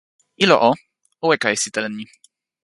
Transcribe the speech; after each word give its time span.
ilo 0.43 0.55
o, 0.69 0.71
o 1.23 1.25
weka 1.29 1.47
e 1.53 1.57
sitelen 1.63 1.93
ni. 1.97 2.05